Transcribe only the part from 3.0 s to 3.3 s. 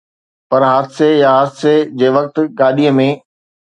۾